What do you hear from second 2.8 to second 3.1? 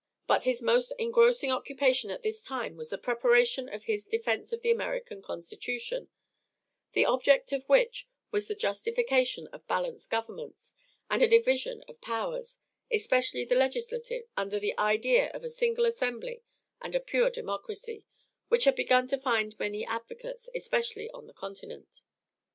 the